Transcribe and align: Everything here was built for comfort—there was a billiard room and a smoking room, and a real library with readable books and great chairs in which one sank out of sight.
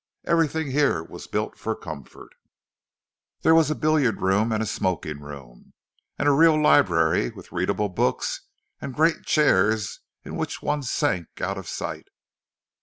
Everything 0.23 0.71
here 0.71 1.03
was 1.03 1.27
built 1.27 1.59
for 1.59 1.75
comfort—there 1.75 3.53
was 3.53 3.69
a 3.69 3.75
billiard 3.75 4.19
room 4.19 4.51
and 4.51 4.63
a 4.63 4.65
smoking 4.65 5.19
room, 5.21 5.73
and 6.17 6.27
a 6.27 6.31
real 6.31 6.59
library 6.59 7.29
with 7.29 7.51
readable 7.51 7.87
books 7.87 8.41
and 8.81 8.95
great 8.95 9.25
chairs 9.27 9.99
in 10.25 10.35
which 10.35 10.59
one 10.63 10.81
sank 10.81 11.39
out 11.39 11.55
of 11.59 11.67
sight. 11.69 12.07